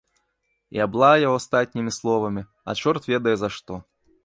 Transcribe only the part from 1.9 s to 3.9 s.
словамі, а чорт ведае за што.